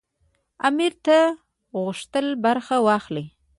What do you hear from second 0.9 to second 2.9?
نه غوښتل برخه